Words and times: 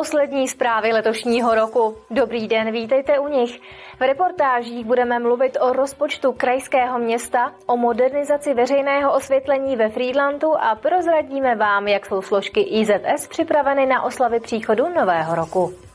Poslední 0.00 0.48
zprávy 0.48 0.92
letošního 0.92 1.54
roku. 1.54 1.96
Dobrý 2.10 2.48
den, 2.48 2.72
vítejte 2.72 3.18
u 3.18 3.28
nich. 3.28 3.60
V 3.98 4.00
reportážích 4.00 4.86
budeme 4.86 5.18
mluvit 5.18 5.58
o 5.60 5.72
rozpočtu 5.72 6.32
krajského 6.32 6.98
města, 6.98 7.52
o 7.66 7.76
modernizaci 7.76 8.54
veřejného 8.54 9.14
osvětlení 9.14 9.76
ve 9.76 9.88
Friedlandu 9.88 10.56
a 10.60 10.74
prozradíme 10.74 11.54
vám, 11.54 11.88
jak 11.88 12.06
jsou 12.06 12.22
složky 12.22 12.60
IZS 12.60 13.28
připraveny 13.28 13.86
na 13.86 14.02
oslavy 14.02 14.40
příchodu 14.40 14.88
nového 14.88 15.34
roku. 15.34 15.89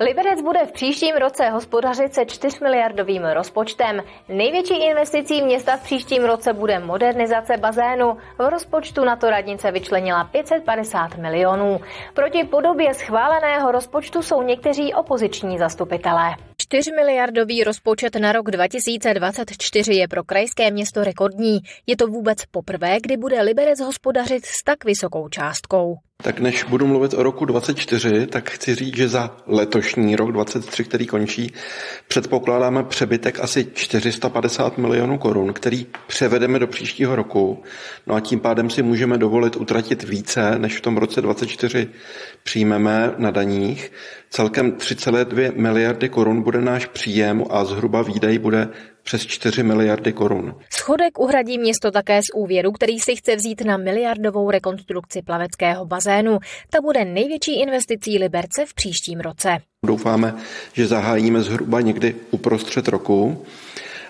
Liberec 0.00 0.42
bude 0.42 0.66
v 0.66 0.72
příštím 0.72 1.16
roce 1.16 1.48
hospodařit 1.48 2.14
se 2.14 2.26
4 2.26 2.58
miliardovým 2.62 3.24
rozpočtem. 3.24 4.02
Největší 4.28 4.86
investicí 4.86 5.42
města 5.42 5.76
v 5.76 5.82
příštím 5.82 6.24
roce 6.24 6.52
bude 6.52 6.78
modernizace 6.78 7.56
bazénu. 7.56 8.16
V 8.38 8.50
rozpočtu 8.50 9.04
na 9.04 9.16
to 9.16 9.30
radnice 9.30 9.72
vyčlenila 9.72 10.24
550 10.24 11.16
milionů. 11.16 11.80
Proti 12.14 12.44
podobě 12.44 12.94
schváleného 12.94 13.72
rozpočtu 13.72 14.22
jsou 14.22 14.42
někteří 14.42 14.94
opoziční 14.94 15.58
zastupitelé. 15.58 16.34
4 16.62 16.92
miliardový 16.92 17.64
rozpočet 17.64 18.16
na 18.16 18.32
rok 18.32 18.50
2024 18.50 19.94
je 19.94 20.08
pro 20.08 20.24
krajské 20.24 20.70
město 20.70 21.04
rekordní. 21.04 21.58
Je 21.86 21.96
to 21.96 22.06
vůbec 22.06 22.38
poprvé, 22.50 22.96
kdy 23.00 23.16
bude 23.16 23.42
Liberec 23.42 23.80
hospodařit 23.80 24.46
s 24.46 24.62
tak 24.64 24.84
vysokou 24.84 25.28
částkou. 25.28 26.05
Tak 26.22 26.40
než 26.40 26.64
budu 26.64 26.86
mluvit 26.86 27.14
o 27.14 27.22
roku 27.22 27.44
24, 27.44 28.26
tak 28.26 28.50
chci 28.50 28.74
říct, 28.74 28.96
že 28.96 29.08
za 29.08 29.36
letošní 29.46 30.16
rok 30.16 30.32
23, 30.32 30.84
který 30.84 31.06
končí, 31.06 31.52
předpokládáme 32.08 32.84
přebytek 32.84 33.40
asi 33.40 33.66
450 33.74 34.78
milionů 34.78 35.18
korun, 35.18 35.52
který 35.52 35.86
převedeme 36.06 36.58
do 36.58 36.66
příštího 36.66 37.16
roku. 37.16 37.62
No 38.06 38.14
a 38.14 38.20
tím 38.20 38.40
pádem 38.40 38.70
si 38.70 38.82
můžeme 38.82 39.18
dovolit 39.18 39.56
utratit 39.56 40.02
více, 40.02 40.58
než 40.58 40.78
v 40.78 40.80
tom 40.80 40.96
roce 40.96 41.20
24 41.20 41.88
přijmeme 42.42 43.14
na 43.18 43.30
daních. 43.30 43.92
Celkem 44.30 44.72
3,2 44.72 45.52
miliardy 45.56 46.08
korun 46.08 46.42
bude 46.42 46.60
náš 46.60 46.86
příjem 46.86 47.44
a 47.50 47.64
zhruba 47.64 48.02
výdaj 48.02 48.38
bude 48.38 48.68
přes 49.06 49.26
4 49.26 49.62
miliardy 49.62 50.12
korun. 50.12 50.54
Schodek 50.70 51.18
uhradí 51.18 51.58
město 51.58 51.90
také 51.90 52.20
z 52.22 52.34
úvěru, 52.34 52.72
který 52.72 52.98
si 52.98 53.16
chce 53.16 53.36
vzít 53.36 53.64
na 53.64 53.76
miliardovou 53.76 54.50
rekonstrukci 54.50 55.22
plaveckého 55.22 55.86
bazénu. 55.86 56.38
Ta 56.70 56.80
bude 56.80 57.04
největší 57.04 57.60
investicí 57.60 58.18
Liberce 58.18 58.66
v 58.66 58.74
příštím 58.74 59.20
roce. 59.20 59.58
Doufáme, 59.86 60.34
že 60.72 60.86
zahájíme 60.86 61.42
zhruba 61.42 61.80
někdy 61.80 62.14
uprostřed 62.30 62.88
roku. 62.88 63.44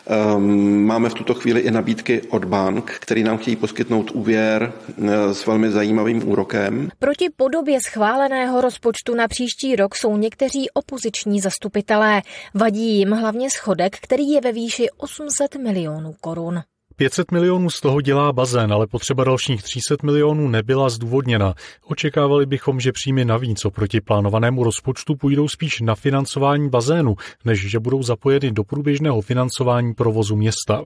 Ehm, 0.07 0.85
máme 0.85 1.09
v 1.09 1.15
tuto 1.15 1.35
chvíli 1.35 1.61
i 1.61 1.71
nabídky 1.71 2.23
od 2.23 2.45
bank, 2.45 2.93
který 3.01 3.23
nám 3.23 3.39
chtějí 3.39 3.57
poskytnout 3.57 4.11
úvěr 4.11 4.73
eh, 4.89 5.35
s 5.35 5.47
velmi 5.47 5.71
zajímavým 5.71 6.29
úrokem. 6.29 6.89
Proti 6.99 7.29
podobě 7.37 7.79
schváleného 7.87 8.61
rozpočtu 8.61 9.15
na 9.15 9.29
příští 9.29 9.77
rok 9.77 9.95
jsou 9.97 10.17
někteří 10.17 10.71
opoziční 10.71 11.41
zastupitelé. 11.41 12.23
Vadí 12.55 12.99
jim 12.99 13.11
hlavně 13.11 13.51
schodek, 13.51 13.97
který 14.03 14.29
je 14.29 14.41
ve 14.41 14.53
výši 14.53 14.87
800 14.97 15.57
milionů 15.57 16.15
korun. 16.21 16.63
500 16.97 17.33
milionů 17.33 17.71
z 17.71 17.81
toho 17.81 18.01
dělá 18.01 18.33
bazén, 18.33 18.73
ale 18.73 18.87
potřeba 18.87 19.25
dalších 19.25 19.63
300 19.63 19.95
milionů 20.03 20.49
nebyla 20.49 20.89
zdůvodněna. 20.89 21.55
Očekávali 21.85 22.47
bychom, 22.47 22.81
že 22.81 22.93
příjmy 22.93 23.25
navíc 23.25 23.65
oproti 23.65 24.01
plánovanému 24.01 24.65
rozpočtu 24.65 25.15
půjdou 25.17 25.49
spíš 25.49 25.81
na 25.81 25.95
financování 25.95 26.69
bazénu, 26.69 27.15
než 27.45 27.71
že 27.71 27.79
budou 27.79 28.03
zapojeny 28.03 28.51
do 28.53 28.65
průběžného 28.65 29.21
financování 29.21 29.95
provozu 29.95 30.37
města. 30.37 30.85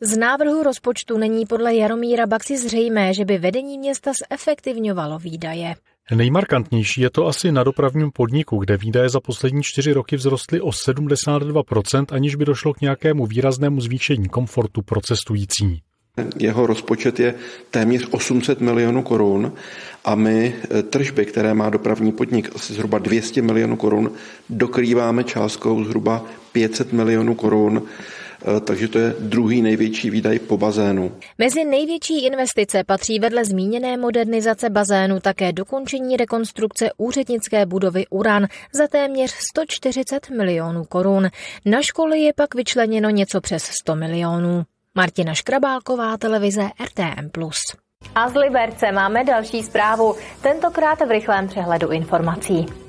Z 0.00 0.16
návrhu 0.16 0.62
rozpočtu 0.62 1.18
není 1.18 1.46
podle 1.46 1.74
Jaromíra 1.74 2.26
Baxi 2.26 2.58
zřejmé, 2.58 3.14
že 3.14 3.24
by 3.24 3.38
vedení 3.38 3.78
města 3.78 4.12
zefektivňovalo 4.30 5.18
výdaje. 5.18 5.74
Nejmarkantnější 6.10 7.00
je 7.00 7.10
to 7.10 7.26
asi 7.26 7.52
na 7.52 7.64
dopravním 7.64 8.10
podniku, 8.10 8.56
kde 8.56 8.76
výdaje 8.76 9.08
za 9.08 9.20
poslední 9.20 9.62
čtyři 9.62 9.92
roky 9.92 10.16
vzrostly 10.16 10.60
o 10.60 10.68
72%, 10.68 12.04
aniž 12.10 12.34
by 12.34 12.44
došlo 12.44 12.74
k 12.74 12.80
nějakému 12.80 13.26
výraznému 13.26 13.80
zvýšení 13.80 14.28
komfortu 14.28 14.82
pro 14.82 15.00
cestující. 15.00 15.82
Jeho 16.38 16.66
rozpočet 16.66 17.20
je 17.20 17.34
téměř 17.70 18.08
800 18.10 18.60
milionů 18.60 19.02
korun 19.02 19.52
a 20.04 20.14
my 20.14 20.54
eh, 20.70 20.82
tržby, 20.82 21.26
které 21.26 21.54
má 21.54 21.70
dopravní 21.70 22.12
podnik 22.12 22.50
asi 22.56 22.74
zhruba 22.74 22.98
200 22.98 23.42
milionů 23.42 23.76
korun, 23.76 24.10
dokrýváme 24.50 25.24
částkou 25.24 25.84
zhruba 25.84 26.24
500 26.52 26.92
milionů 26.92 27.34
korun 27.34 27.82
takže 28.66 28.88
to 28.88 28.98
je 28.98 29.14
druhý 29.20 29.62
největší 29.62 30.10
výdaj 30.10 30.38
po 30.38 30.56
bazénu. 30.56 31.12
Mezi 31.38 31.64
největší 31.64 32.24
investice 32.26 32.84
patří 32.84 33.18
vedle 33.18 33.44
zmíněné 33.44 33.96
modernizace 33.96 34.70
bazénu 34.70 35.20
také 35.20 35.52
dokončení 35.52 36.16
rekonstrukce 36.16 36.90
úřednické 36.96 37.66
budovy 37.66 38.06
Uran 38.10 38.46
za 38.72 38.86
téměř 38.86 39.30
140 39.52 40.30
milionů 40.30 40.84
korun. 40.84 41.28
Na 41.64 41.82
školy 41.82 42.20
je 42.20 42.32
pak 42.32 42.54
vyčleněno 42.54 43.10
něco 43.10 43.40
přes 43.40 43.64
100 43.64 43.94
milionů. 43.96 44.62
Martina 44.94 45.34
Škrabálková, 45.34 46.16
televize 46.16 46.62
RTM+. 46.84 47.30
A 48.14 48.28
z 48.28 48.34
Liberce 48.34 48.92
máme 48.92 49.24
další 49.24 49.62
zprávu, 49.62 50.14
tentokrát 50.42 51.00
v 51.00 51.10
rychlém 51.10 51.48
přehledu 51.48 51.90
informací. 51.90 52.83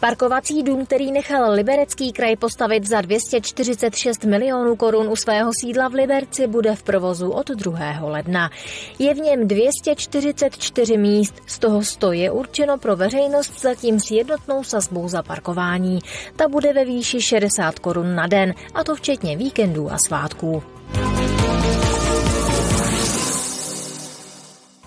Parkovací 0.00 0.62
dům, 0.62 0.86
který 0.86 1.12
nechal 1.12 1.52
Liberecký 1.52 2.12
kraj 2.12 2.36
postavit 2.36 2.86
za 2.86 3.00
246 3.00 4.24
milionů 4.24 4.76
korun 4.76 5.08
u 5.08 5.16
svého 5.16 5.50
sídla 5.60 5.88
v 5.88 5.94
Liberci, 5.94 6.46
bude 6.46 6.76
v 6.76 6.82
provozu 6.82 7.30
od 7.30 7.48
2. 7.48 7.78
ledna. 8.00 8.50
Je 8.98 9.14
v 9.14 9.18
něm 9.18 9.48
244 9.48 10.96
míst, 10.96 11.34
z 11.46 11.58
toho 11.58 11.82
100 11.82 12.12
je 12.12 12.30
určeno 12.30 12.78
pro 12.78 12.96
veřejnost 12.96 13.60
zatím 13.60 14.00
s 14.00 14.10
jednotnou 14.10 14.64
sazbou 14.64 15.08
za 15.08 15.22
parkování. 15.22 15.98
Ta 16.36 16.48
bude 16.48 16.72
ve 16.72 16.84
výši 16.84 17.20
60 17.20 17.78
korun 17.78 18.14
na 18.14 18.26
den, 18.26 18.54
a 18.74 18.84
to 18.84 18.94
včetně 18.94 19.36
víkendů 19.36 19.92
a 19.92 19.98
svátků. 19.98 20.62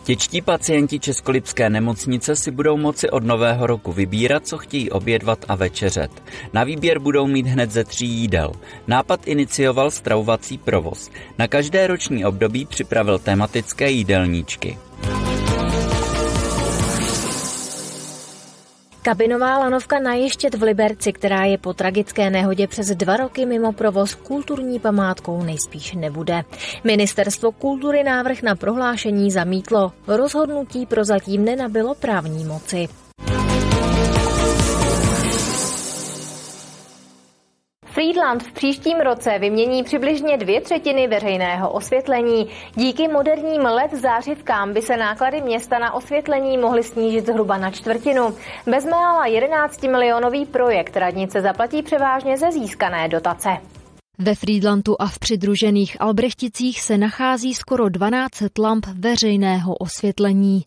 Děčtí 0.06 0.42
pacienti 0.42 1.00
Českolipské 1.00 1.70
nemocnice 1.70 2.36
si 2.36 2.52
budou 2.52 2.78
moci 2.78 3.10
od 3.10 3.24
nového 3.24 3.68
roku 3.68 3.92
vybírat, 3.92 4.48
co 4.48 4.58
chtějí 4.58 4.92
obědvat 4.92 5.46
a 5.48 5.56
večeřet. 5.56 6.12
Na 6.54 6.64
výběr 6.64 7.00
budou 7.00 7.28
mít 7.28 7.48
hned 7.48 7.72
ze 7.72 7.84
tří 7.84 8.08
jídel. 8.08 8.52
Nápad 8.88 9.28
inicioval 9.28 9.92
stravovací 9.92 10.58
provoz. 10.58 11.10
Na 11.38 11.48
každé 11.48 11.88
roční 11.88 12.26
období 12.26 12.66
připravil 12.66 13.20
tematické 13.20 13.92
jídelníčky. 13.92 14.78
Kabinová 19.04 19.58
lanovka 19.58 20.00
na 20.00 20.14
Ještět 20.14 20.56
v 20.56 20.64
Liberci, 20.64 21.14
která 21.14 21.46
je 21.46 21.58
po 21.58 21.74
tragické 21.74 22.30
nehodě 22.30 22.68
přes 22.68 22.88
dva 22.88 23.18
roky 23.18 23.46
mimo 23.46 23.74
provoz 23.74 24.16
kulturní 24.16 24.80
památkou, 24.80 25.44
nejspíš 25.44 25.94
nebude. 25.94 26.44
Ministerstvo 26.84 27.52
kultury 27.52 28.04
návrh 28.04 28.42
na 28.42 28.56
prohlášení 28.56 29.32
zamítlo. 29.32 29.92
Rozhodnutí 30.08 30.86
prozatím 30.86 31.46
nenabilo 31.46 31.96
právní 31.96 32.46
moci. 32.46 32.88
Friedland 38.02 38.44
v 38.44 38.52
příštím 38.52 39.00
roce 39.00 39.40
vymění 39.40 39.84
přibližně 39.84 40.38
dvě 40.38 40.62
třetiny 40.62 41.08
veřejného 41.08 41.70
osvětlení. 41.70 42.50
Díky 42.76 43.08
moderním 43.08 43.62
LED 43.62 43.94
zářivkám 43.94 44.74
by 44.74 44.82
se 44.82 44.98
náklady 44.98 45.42
města 45.42 45.80
na 45.80 45.94
osvětlení 45.94 46.58
mohly 46.58 46.84
snížit 46.84 47.26
zhruba 47.26 47.58
na 47.58 47.72
čtvrtinu. 47.72 48.36
Bezmála 48.68 49.26
11 49.26 49.84
milionový 49.84 50.46
projekt 50.46 50.98
radnice 50.98 51.42
zaplatí 51.42 51.84
převážně 51.84 52.38
ze 52.38 52.52
získané 52.52 53.08
dotace. 53.08 53.50
Ve 54.24 54.36
Friedlandu 54.36 55.02
a 55.02 55.08
v 55.08 55.20
přidružených 55.20 56.02
Albrechticích 56.02 56.82
se 56.82 56.98
nachází 56.98 57.54
skoro 57.54 57.90
12 57.90 58.30
lamp 58.60 58.86
veřejného 59.00 59.76
osvětlení. 59.76 60.62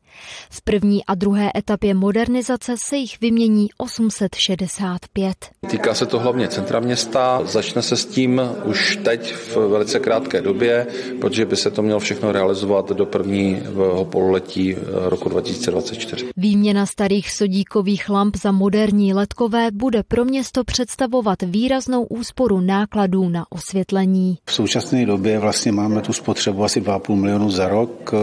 V 0.50 0.62
první 0.62 1.04
a 1.04 1.14
druhé 1.14 1.50
etapě 1.56 1.94
modernizace 1.94 2.74
se 2.78 2.96
jich 2.96 3.20
vymění 3.20 3.68
865. 3.78 5.34
Týká 5.70 5.94
se 5.94 6.06
to 6.06 6.18
hlavně 6.18 6.48
centra 6.48 6.80
města, 6.80 7.40
začne 7.44 7.82
se 7.82 7.96
s 7.96 8.06
tím 8.06 8.40
už 8.64 8.98
teď 9.04 9.34
v 9.34 9.56
velice 9.56 10.00
krátké 10.00 10.40
době, 10.40 10.86
protože 11.20 11.44
by 11.44 11.56
se 11.56 11.70
to 11.70 11.82
mělo 11.82 12.00
všechno 12.00 12.32
realizovat 12.32 12.90
do 12.90 13.06
prvního 13.06 14.04
pololetí 14.04 14.76
roku 15.04 15.28
2024. 15.28 16.26
Výměna 16.36 16.86
starých 16.86 17.30
sodíkových 17.30 18.08
lamp 18.08 18.36
za 18.36 18.52
moderní 18.52 19.14
ledkové 19.14 19.70
bude 19.70 20.02
pro 20.02 20.24
město 20.24 20.64
představovat 20.64 21.42
výraznou 21.42 22.04
úsporu 22.04 22.60
nákladů 22.60 23.28
na 23.28 23.44
osvětlení. 23.50 24.38
V 24.46 24.52
současné 24.52 25.06
době 25.06 25.38
vlastně 25.38 25.73
máme 25.73 26.00
tu 26.00 26.12
spotřebu 26.12 26.64
asi 26.64 26.81
2,5 26.81 27.14
milionu 27.14 27.50
za 27.50 27.69
rok. 27.69 28.14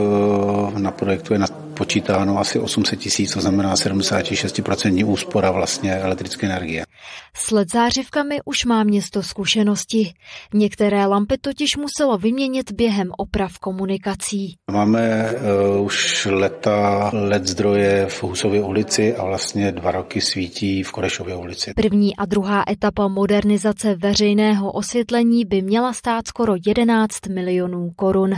Na 0.78 0.92
projektu 0.92 1.34
je 1.34 1.40
na 1.40 1.48
spočítáno 1.82 2.40
asi 2.40 2.60
800 2.60 3.00
tisíc, 3.00 3.34
to 3.34 3.42
znamená 3.42 3.74
76% 3.74 5.06
úspora 5.06 5.52
vlastně 5.52 5.96
elektrické 5.96 6.46
energie. 6.48 6.86
S 7.34 7.52
LED 7.52 7.72
zářivkami 7.72 8.40
už 8.46 8.66
má 8.66 8.84
město 8.84 9.24
zkušenosti. 9.24 10.14
Některé 10.54 11.06
lampy 11.06 11.38
totiž 11.42 11.78
muselo 11.78 12.18
vyměnit 12.18 12.72
během 12.72 13.12
oprav 13.18 13.60
komunikací. 13.60 14.56
Máme 14.72 15.32
uh, 15.78 15.86
už 15.86 16.28
leta 16.32 17.10
LED 17.14 17.48
zdroje 17.48 18.06
v 18.10 18.24
Husově 18.24 18.64
ulici 18.64 19.16
a 19.16 19.26
vlastně 19.26 19.72
dva 19.72 19.92
roky 19.92 20.22
svítí 20.22 20.84
v 20.84 20.92
Korešově 20.92 21.36
ulici. 21.36 21.74
První 21.76 22.16
a 22.16 22.26
druhá 22.26 22.64
etapa 22.70 23.08
modernizace 23.08 23.96
veřejného 23.96 24.72
osvětlení 24.72 25.46
by 25.46 25.62
měla 25.62 25.94
stát 25.94 26.28
skoro 26.28 26.54
11 26.66 27.28
milionů 27.28 27.90
korun. 27.96 28.34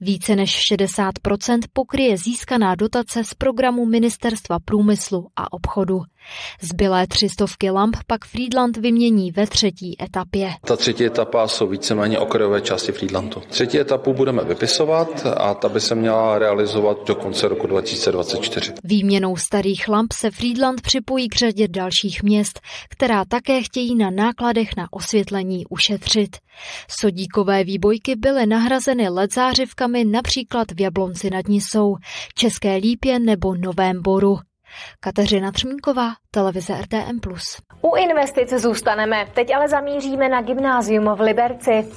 Více 0.00 0.36
než 0.36 0.72
60% 0.72 1.58
pokryje 1.72 2.16
získaná 2.16 2.69
dotace 2.74 3.24
z 3.24 3.34
programu 3.34 3.86
Ministerstva 3.86 4.58
průmyslu 4.58 5.28
a 5.36 5.52
obchodu. 5.52 6.02
Zbylé 6.60 7.06
třistovky 7.06 7.70
lamp 7.70 7.96
pak 8.06 8.24
Friedland 8.24 8.76
vymění 8.76 9.32
ve 9.32 9.46
třetí 9.46 9.96
etapě. 10.02 10.50
Ta 10.66 10.76
třetí 10.76 11.04
etapa 11.04 11.48
jsou 11.48 11.66
víceméně 11.66 12.18
okrajové 12.18 12.60
části 12.60 12.92
Friedlandu. 12.92 13.42
Třetí 13.48 13.78
etapu 13.78 14.12
budeme 14.12 14.44
vypisovat 14.44 15.26
a 15.36 15.54
ta 15.54 15.68
by 15.68 15.80
se 15.80 15.94
měla 15.94 16.38
realizovat 16.38 17.06
do 17.06 17.14
konce 17.14 17.48
roku 17.48 17.66
2024. 17.66 18.72
Výměnou 18.84 19.36
starých 19.36 19.88
lamp 19.88 20.12
se 20.12 20.30
Friedland 20.30 20.80
připojí 20.80 21.28
k 21.28 21.36
řadě 21.36 21.68
dalších 21.68 22.22
měst, 22.22 22.60
která 22.88 23.24
také 23.24 23.62
chtějí 23.62 23.94
na 23.94 24.10
nákladech 24.10 24.68
na 24.76 24.86
osvětlení 24.90 25.66
ušetřit. 25.66 26.36
Sodíkové 27.00 27.64
výbojky 27.64 28.16
byly 28.16 28.46
nahrazeny 28.46 29.08
LED 29.08 29.34
zářivkami 29.34 30.04
například 30.04 30.72
v 30.72 30.80
Jablonci 30.80 31.30
nad 31.30 31.48
Nisou, 31.48 31.96
České 32.34 32.76
Lípě 32.76 33.18
nebo 33.18 33.54
Novém 33.54 34.02
Boru. 34.02 34.38
Kateřina 35.00 35.52
Třmínková, 35.52 36.12
televize 36.30 36.82
RTM+. 36.82 37.20
U 37.82 37.96
investice 37.96 38.58
zůstaneme, 38.58 39.26
teď 39.34 39.54
ale 39.54 39.68
zamíříme 39.68 40.28
na 40.28 40.42
gymnázium 40.42 41.14
v 41.14 41.20
Liberci. 41.20 41.88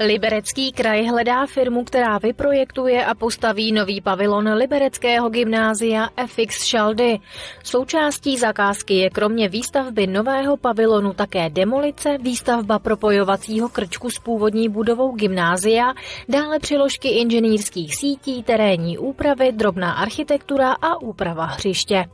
Liberecký 0.00 0.72
kraj 0.72 1.06
hledá 1.06 1.46
firmu, 1.46 1.84
která 1.84 2.18
vyprojektuje 2.18 3.04
a 3.04 3.14
postaví 3.14 3.72
nový 3.72 4.00
pavilon 4.00 4.52
Libereckého 4.54 5.28
gymnázia 5.28 6.08
FX 6.26 6.64
Šaldy. 6.64 7.18
Součástí 7.64 8.38
zakázky 8.38 8.94
je 8.94 9.10
kromě 9.10 9.48
výstavby 9.48 10.06
nového 10.06 10.56
pavilonu 10.56 11.12
také 11.12 11.50
demolice, 11.50 12.18
výstavba 12.18 12.78
propojovacího 12.78 13.68
krčku 13.68 14.10
s 14.10 14.18
původní 14.18 14.68
budovou 14.68 15.12
gymnázia, 15.12 15.94
dále 16.28 16.58
přiložky 16.58 17.08
inženýrských 17.08 17.96
sítí, 17.96 18.42
terénní 18.42 18.98
úpravy, 18.98 19.52
drobná 19.52 19.92
architektura 19.92 20.72
a 20.72 21.00
úprava 21.00 21.44
hřiště. 21.44 22.04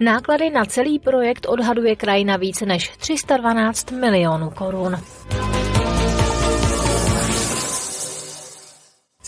Náklady 0.00 0.50
na 0.50 0.64
celý 0.64 0.98
projekt 0.98 1.46
odhaduje 1.48 1.96
kraj 1.96 2.24
na 2.24 2.36
více 2.36 2.66
než 2.66 2.88
312 2.88 3.90
milionů 3.90 4.50
korun. 4.50 4.96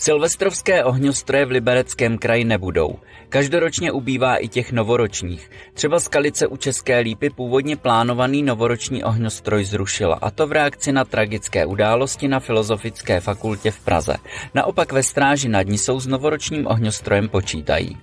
Silvestrovské 0.05 0.83
ohňostroje 0.83 1.45
v 1.45 1.51
Libereckém 1.51 2.17
kraji 2.17 2.43
nebudou. 2.43 2.95
Každoročně 3.29 3.91
ubývá 3.91 4.37
i 4.37 4.47
těch 4.47 4.71
novoročních. 4.71 5.51
Třeba 5.73 5.99
Skalice 5.99 6.47
u 6.47 6.57
České 6.57 6.99
lípy 6.99 7.29
původně 7.29 7.75
plánovaný 7.75 8.43
novoroční 8.43 9.03
ohňostroj 9.03 9.65
zrušila, 9.65 10.15
a 10.21 10.31
to 10.31 10.47
v 10.47 10.51
reakci 10.51 10.91
na 10.91 11.05
tragické 11.05 11.65
události 11.65 12.27
na 12.27 12.39
Filozofické 12.39 13.19
fakultě 13.19 13.71
v 13.71 13.79
Praze. 13.79 14.15
Naopak 14.53 14.91
ve 14.91 15.03
stráži 15.03 15.49
nad 15.49 15.67
ní 15.67 15.77
jsou 15.77 15.99
s 15.99 16.07
novoročním 16.07 16.67
ohňostrojem 16.67 17.29
počítají. 17.29 17.97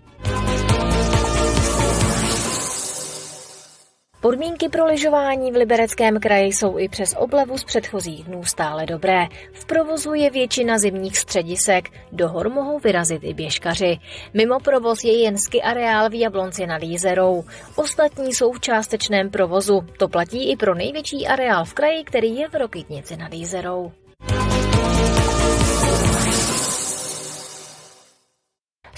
Podmínky 4.22 4.68
pro 4.68 4.86
lyžování 4.86 5.52
v 5.52 5.56
Libereckém 5.56 6.20
kraji 6.20 6.52
jsou 6.52 6.78
i 6.78 6.88
přes 6.88 7.14
oblevu 7.18 7.58
z 7.58 7.64
předchozích 7.64 8.24
dnů 8.24 8.44
stále 8.44 8.86
dobré. 8.86 9.26
V 9.52 9.64
provozu 9.64 10.14
je 10.14 10.30
většina 10.30 10.78
zimních 10.78 11.18
středisek, 11.18 11.88
do 12.12 12.28
hor 12.28 12.50
mohou 12.50 12.78
vyrazit 12.78 13.24
i 13.24 13.34
běžkaři. 13.34 13.98
Mimo 14.34 14.60
provoz 14.60 15.04
je 15.04 15.22
jen 15.22 15.38
ski 15.38 15.62
areál 15.62 16.10
v 16.10 16.20
Jablonci 16.20 16.66
nad 16.66 16.82
Jízerou. 16.82 17.44
Ostatní 17.76 18.34
jsou 18.34 18.52
v 18.52 18.60
částečném 18.60 19.30
provozu. 19.30 19.80
To 19.98 20.08
platí 20.08 20.50
i 20.52 20.56
pro 20.56 20.74
největší 20.74 21.26
areál 21.26 21.64
v 21.64 21.74
kraji, 21.74 22.04
který 22.04 22.36
je 22.36 22.48
v 22.48 22.54
Rokytnici 22.54 23.16
nad 23.16 23.32
Jízerou. 23.32 23.92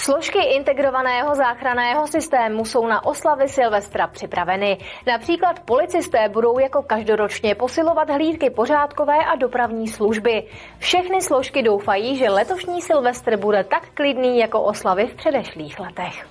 Složky 0.04 0.38
integrovaného 0.38 1.34
záchranného 1.34 2.06
systému 2.06 2.64
jsou 2.64 2.86
na 2.86 3.06
oslavy 3.06 3.48
Silvestra 3.48 4.06
připraveny. 4.06 4.78
Například 5.06 5.60
policisté 5.60 6.28
budou 6.28 6.58
jako 6.58 6.82
každoročně 6.82 7.54
posilovat 7.54 8.10
hlídky 8.10 8.50
pořádkové 8.50 9.24
a 9.24 9.36
dopravní 9.36 9.88
služby. 9.88 10.46
Všechny 10.78 11.22
složky 11.22 11.62
doufají, 11.62 12.16
že 12.16 12.30
letošní 12.30 12.82
Silvestr 12.82 13.36
bude 13.36 13.64
tak 13.64 13.94
klidný 13.94 14.38
jako 14.38 14.62
oslavy 14.62 15.06
v 15.06 15.14
předešlých 15.14 15.80
letech. 15.80 16.26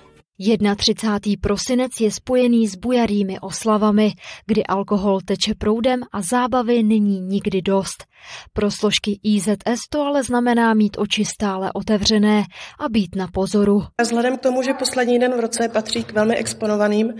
31. 0.76 1.32
prosinec 1.40 1.92
je 2.00 2.10
spojený 2.10 2.68
s 2.68 2.76
bujarými 2.76 3.40
oslavami, 3.40 4.12
kdy 4.46 4.64
alkohol 4.66 5.20
teče 5.20 5.54
proudem 5.58 6.00
a 6.12 6.22
zábavy 6.22 6.82
není 6.82 7.20
nikdy 7.20 7.62
dost. 7.62 8.04
Pro 8.52 8.70
složky 8.70 9.20
IZS 9.22 9.80
to 9.90 10.02
ale 10.02 10.22
znamená 10.22 10.74
mít 10.74 10.96
oči 10.98 11.24
stále 11.24 11.70
otevřené 11.74 12.44
a 12.80 12.88
být 12.88 13.16
na 13.16 13.28
pozoru. 13.32 13.82
Vzhledem 14.02 14.36
k 14.36 14.40
tomu, 14.40 14.62
že 14.62 14.74
poslední 14.74 15.18
den 15.18 15.36
v 15.36 15.40
roce 15.40 15.68
patří 15.68 16.04
k 16.04 16.12
velmi 16.12 16.36
exponovaným, 16.36 17.14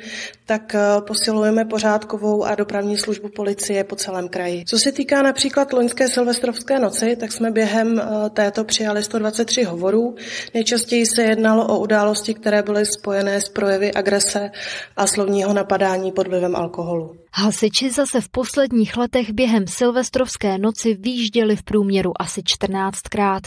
tak 0.46 0.74
eh, 0.74 0.80
posilujeme 1.06 1.64
pořádkovou 1.64 2.44
a 2.44 2.54
dopravní 2.54 2.98
službu 2.98 3.28
policie 3.36 3.84
po 3.84 3.96
celém 3.96 4.28
kraji. 4.28 4.64
Co 4.64 4.78
se 4.78 4.92
týká 4.92 5.22
například 5.22 5.72
loňské 5.72 6.08
silvestrovské 6.08 6.78
noci, 6.78 7.16
tak 7.16 7.32
jsme 7.32 7.50
během 7.50 8.00
eh, 8.00 8.30
této 8.30 8.64
přijali 8.64 9.02
123 9.02 9.62
hovorů. 9.64 10.14
Nejčastěji 10.54 11.06
se 11.06 11.22
jednalo 11.22 11.66
o 11.66 11.78
události, 11.78 12.34
které 12.34 12.62
byly 12.62 12.86
spojené 12.86 13.40
s 13.40 13.48
projevy 13.48 13.92
agrese 13.92 14.50
a 14.96 15.06
slovního 15.06 15.52
napadání 15.52 16.12
pod 16.12 16.26
vlivem 16.26 16.56
alkoholu. 16.56 17.24
Hasiči 17.36 17.90
zase 17.90 18.20
v 18.20 18.28
posledních 18.28 18.97
letech 18.97 19.32
během 19.32 19.66
silvestrovské 19.66 20.59
noci 20.59 20.94
výjížděli 20.94 21.56
v 21.56 21.62
průměru 21.62 22.23
asi 22.23 22.40
14krát. 22.40 23.40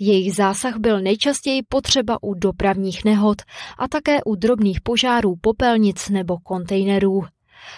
Jejich 0.00 0.34
zásah 0.34 0.76
byl 0.76 1.00
nejčastěji 1.00 1.62
potřeba 1.68 2.22
u 2.22 2.34
dopravních 2.34 3.04
nehod 3.04 3.42
a 3.78 3.88
také 3.88 4.24
u 4.24 4.34
drobných 4.34 4.80
požárů 4.80 5.34
popelnic 5.40 6.08
nebo 6.08 6.38
kontejnerů. 6.38 7.22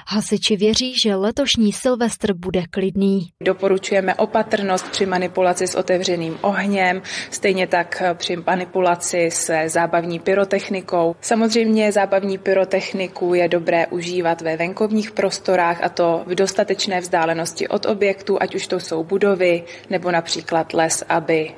Hasiči 0.07 0.57
věří, 0.57 0.95
že 1.03 1.15
letošní 1.15 1.73
Silvestr 1.73 2.35
bude 2.35 2.63
klidný. 2.71 3.29
Doporučujeme 3.43 4.15
opatrnost 4.15 4.91
při 4.91 5.07
manipulaci 5.07 5.67
s 5.67 5.75
otevřeným 5.75 6.39
ohněm, 6.41 7.03
stejně 7.31 7.67
tak 7.67 8.03
při 8.15 8.37
manipulaci 8.47 9.31
se 9.31 9.69
zábavní 9.69 10.19
pyrotechnikou. 10.19 11.17
Samozřejmě 11.21 11.93
zábavní 11.93 12.39
pyrotechniku 12.39 13.35
je 13.35 13.49
dobré 13.49 13.87
užívat 13.87 14.41
ve 14.41 14.57
venkovních 14.57 15.11
prostorách 15.11 15.83
a 15.83 15.89
to 15.89 16.23
v 16.27 16.35
dostatečné 16.35 17.01
vzdálenosti 17.01 17.69
od 17.69 17.87
objektů, 17.87 18.39
ať 18.41 18.55
už 18.55 18.67
to 18.67 18.81
jsou 18.81 19.05
budovy 19.05 19.65
nebo 19.91 20.11
například 20.11 20.73
les, 20.75 21.05
aby 21.09 21.51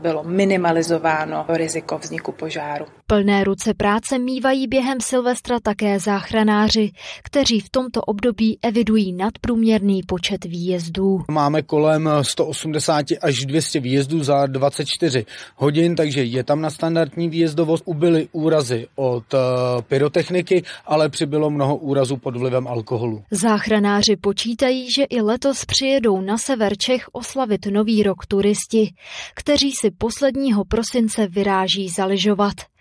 bylo 0.00 0.22
minimalizováno 0.24 1.44
riziko 1.48 1.98
vzniku 1.98 2.32
požáru. 2.32 2.86
Plné 3.06 3.44
ruce 3.44 3.74
práce 3.74 4.18
mývají 4.18 4.68
během 4.68 5.00
Silvestra 5.00 5.60
také 5.62 5.98
záchranáři, 5.98 6.90
kteří 7.24 7.60
v 7.60 7.70
tomto 7.72 8.00
období 8.00 8.58
evidují 8.62 9.12
nadprůměrný 9.12 10.02
počet 10.02 10.44
výjezdů. 10.44 11.24
Máme 11.30 11.62
kolem 11.62 12.08
180 12.22 13.06
až 13.22 13.44
200 13.44 13.80
výjezdů 13.80 14.22
za 14.24 14.46
24 14.46 15.26
hodin, 15.56 15.96
takže 15.96 16.24
je 16.24 16.44
tam 16.44 16.60
na 16.60 16.70
standardní 16.70 17.28
výjezdovost. 17.28 17.82
Ubyly 17.86 18.28
úrazy 18.32 18.86
od 18.94 19.34
eh, 19.34 19.38
pyrotechniky, 19.82 20.62
ale 20.86 21.08
přibylo 21.08 21.50
mnoho 21.50 21.76
úrazů 21.76 22.16
pod 22.16 22.36
vlivem 22.36 22.68
alkoholu. 22.68 23.22
Záchranáři 23.30 24.16
počítají, 24.16 24.90
že 24.90 25.04
i 25.04 25.20
letos 25.20 25.64
přijedou 25.64 26.20
na 26.20 26.38
sever 26.38 26.76
Čech 26.76 27.04
oslavit 27.12 27.66
nový 27.66 28.02
rok 28.02 28.26
turisti, 28.26 28.94
kteří 29.34 29.72
si 29.72 29.90
posledního 29.90 30.64
prosince 30.64 31.26
vyráží 31.26 31.88
zaližovat. 31.88 32.71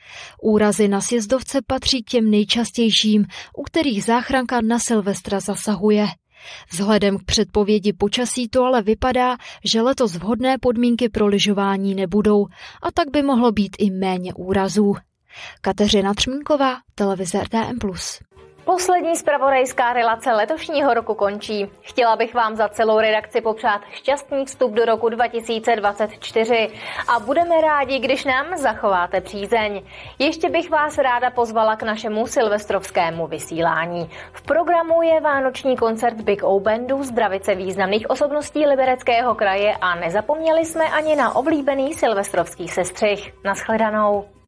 Úrazy 0.42 0.88
na 0.88 1.02
sjezdovce 1.02 1.60
patří 1.68 2.04
k 2.04 2.10
těm 2.10 2.32
nejčastějším, 2.32 3.26
u 3.58 3.64
kterých 3.64 4.04
záchranka 4.04 4.62
na 4.62 4.80
Silvestra 4.80 5.40
zasahuje. 5.40 6.08
Vzhledem 6.72 7.18
k 7.18 7.24
předpovědi 7.26 7.94
počasí 7.94 8.50
to 8.50 8.64
ale 8.64 8.82
vypadá, 8.82 9.38
že 9.66 9.82
letos 9.82 10.16
vhodné 10.16 10.58
podmínky 10.58 11.10
pro 11.10 11.28
lyžování 11.28 11.96
nebudou 11.96 12.48
a 12.84 12.92
tak 12.92 13.12
by 13.12 13.24
mohlo 13.24 13.52
být 13.52 13.76
i 13.80 13.90
méně 13.90 14.34
úrazů. 14.34 14.96
Kateřina 15.62 16.14
Třmínková, 16.14 16.78
televize 16.96 17.44
RTM+. 17.44 17.80
Poslední 18.72 19.16
zpravodajská 19.16 19.94
relace 19.94 20.32
letošního 20.32 20.94
roku 20.94 21.14
končí. 21.14 21.72
Chtěla 21.82 22.16
bych 22.16 22.34
vám 22.34 22.56
za 22.56 22.70
celou 22.70 23.00
redakci 23.00 23.42
popřát 23.42 23.82
šťastný 23.90 24.46
vstup 24.46 24.72
do 24.72 24.86
roku 24.86 25.10
2024 25.10 26.70
a 27.16 27.20
budeme 27.20 27.62
rádi, 27.62 28.00
když 28.00 28.26
nám 28.26 28.58
zachováte 28.58 29.22
přízeň. 29.22 29.82
Ještě 30.20 30.50
bych 30.50 30.70
vás 30.70 30.98
ráda 30.98 31.30
pozvala 31.30 31.76
k 31.76 31.84
našemu 31.84 32.28
silvestrovskému 32.28 33.28
vysílání. 33.28 34.10
V 34.34 34.42
programu 34.42 35.02
je 35.02 35.22
vánoční 35.22 35.78
koncert 35.78 36.22
Big 36.22 36.44
O 36.44 36.60
Bandu, 36.60 37.04
zdravice 37.04 37.56
významných 37.56 38.10
osobností 38.10 38.66
Libereckého 38.66 39.36
kraje 39.36 39.76
a 39.82 39.96
nezapomněli 39.96 40.66
jsme 40.66 40.86
ani 40.86 41.16
na 41.16 41.36
oblíbený 41.36 41.94
silvestrovský 41.94 42.68
sestřih. 42.68 43.34
Naschledanou. 43.44 44.41